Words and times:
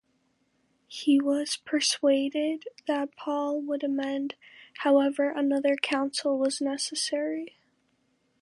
He 0.87 1.21
was 1.21 1.57
persuaded 1.57 2.63
that 2.87 3.15
Paul 3.15 3.61
would 3.61 3.83
amend, 3.83 4.33
however 4.77 5.29
another 5.29 5.75
council 5.75 6.39
was 6.39 6.59
necessary. 6.59 7.55